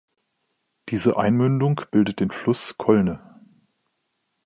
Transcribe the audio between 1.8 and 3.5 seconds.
bildet den Fluss Colne.